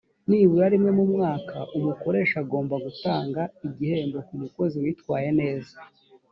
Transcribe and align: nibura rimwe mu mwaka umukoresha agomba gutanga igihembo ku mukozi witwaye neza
nibura 0.27 0.65
rimwe 0.73 0.91
mu 0.97 1.05
mwaka 1.13 1.57
umukoresha 1.77 2.35
agomba 2.43 2.75
gutanga 2.85 3.41
igihembo 3.67 4.17
ku 4.27 4.33
mukozi 4.41 4.75
witwaye 4.83 5.29
neza 5.39 5.75